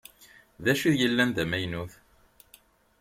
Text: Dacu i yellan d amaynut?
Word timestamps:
Dacu 0.63 0.87
i 0.91 0.93
yellan 1.01 1.29
d 1.35 1.37
amaynut? 1.43 1.93